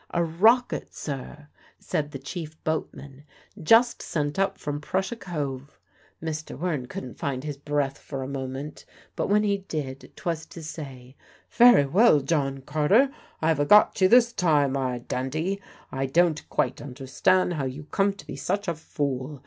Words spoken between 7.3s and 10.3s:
his breath for a moment; but when he did,